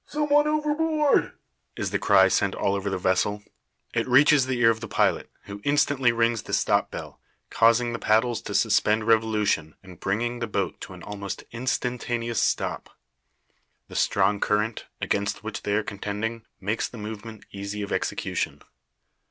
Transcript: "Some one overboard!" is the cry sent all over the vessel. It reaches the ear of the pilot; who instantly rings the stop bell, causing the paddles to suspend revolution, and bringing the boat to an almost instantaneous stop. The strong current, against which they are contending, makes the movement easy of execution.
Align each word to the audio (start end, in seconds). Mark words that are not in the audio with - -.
"Some 0.07 0.29
one 0.29 0.47
overboard!" 0.47 1.33
is 1.75 1.91
the 1.91 1.99
cry 1.99 2.27
sent 2.27 2.55
all 2.55 2.73
over 2.73 2.89
the 2.89 2.97
vessel. 2.97 3.43
It 3.93 4.07
reaches 4.07 4.47
the 4.47 4.59
ear 4.59 4.71
of 4.71 4.79
the 4.79 4.87
pilot; 4.87 5.29
who 5.43 5.61
instantly 5.63 6.11
rings 6.11 6.41
the 6.41 6.53
stop 6.53 6.89
bell, 6.89 7.19
causing 7.51 7.93
the 7.93 7.99
paddles 7.99 8.41
to 8.41 8.55
suspend 8.55 9.03
revolution, 9.05 9.75
and 9.83 9.99
bringing 9.99 10.39
the 10.39 10.47
boat 10.47 10.81
to 10.81 10.93
an 10.93 11.03
almost 11.03 11.43
instantaneous 11.51 12.39
stop. 12.41 12.97
The 13.89 13.95
strong 13.95 14.39
current, 14.39 14.87
against 14.99 15.43
which 15.43 15.61
they 15.61 15.75
are 15.75 15.83
contending, 15.83 16.47
makes 16.59 16.87
the 16.87 16.97
movement 16.97 17.45
easy 17.51 17.83
of 17.83 17.91
execution. 17.91 18.63